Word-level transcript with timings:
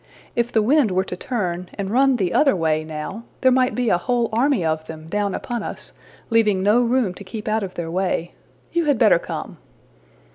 If 0.35 0.51
the 0.51 0.63
wind 0.63 0.89
were 0.89 1.03
to 1.03 1.15
turn, 1.15 1.69
and 1.75 1.91
run 1.91 2.15
the 2.15 2.33
other 2.33 2.55
way 2.55 2.83
now, 2.83 3.21
there 3.41 3.51
might 3.51 3.75
be 3.75 3.89
a 3.89 3.99
whole 3.99 4.29
army 4.33 4.65
of 4.65 4.87
them 4.87 5.07
down 5.07 5.35
upon 5.35 5.61
us, 5.61 5.93
leaving 6.31 6.63
no 6.63 6.81
room 6.81 7.13
to 7.13 7.23
keep 7.23 7.47
out 7.47 7.61
of 7.61 7.75
their 7.75 7.91
way. 7.91 8.31
You 8.73 8.85
had 8.85 8.97
better 8.97 9.19
come.'' 9.19 9.57